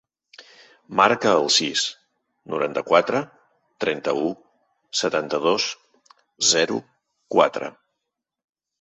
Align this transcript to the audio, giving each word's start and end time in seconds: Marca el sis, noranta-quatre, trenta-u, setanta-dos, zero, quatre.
Marca 0.99 1.33
el 1.41 1.49
sis, 1.55 1.83
noranta-quatre, 2.55 3.21
trenta-u, 3.87 4.33
setanta-dos, 5.03 5.71
zero, 6.57 6.83
quatre. 7.39 7.75